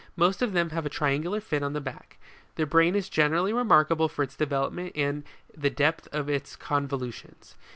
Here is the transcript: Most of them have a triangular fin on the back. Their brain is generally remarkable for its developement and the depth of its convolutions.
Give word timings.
Most 0.15 0.41
of 0.41 0.53
them 0.53 0.71
have 0.71 0.83
a 0.83 0.89
triangular 0.89 1.39
fin 1.39 1.61
on 1.61 1.73
the 1.73 1.79
back. 1.79 2.17
Their 2.55 2.65
brain 2.65 2.95
is 2.95 3.07
generally 3.07 3.53
remarkable 3.53 4.09
for 4.09 4.23
its 4.23 4.35
developement 4.35 4.93
and 4.95 5.23
the 5.55 5.69
depth 5.69 6.07
of 6.11 6.27
its 6.27 6.55
convolutions. 6.55 7.53